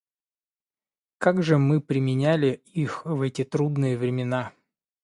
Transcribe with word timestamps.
Как 1.19 1.43
же 1.43 1.59
мы 1.59 1.79
применяли 1.79 2.63
их 2.73 3.05
в 3.05 3.21
эти 3.21 3.43
трудные 3.43 3.99
времена? 3.99 4.51